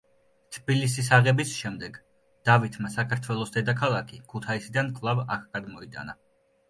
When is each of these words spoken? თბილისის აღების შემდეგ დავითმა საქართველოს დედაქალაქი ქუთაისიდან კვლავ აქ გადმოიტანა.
თბილისის 0.55 1.09
აღების 1.17 1.51
შემდეგ 1.57 1.99
დავითმა 2.51 2.91
საქართველოს 2.95 3.53
დედაქალაქი 3.59 4.23
ქუთაისიდან 4.33 4.91
კვლავ 5.01 5.23
აქ 5.37 5.45
გადმოიტანა. 5.55 6.19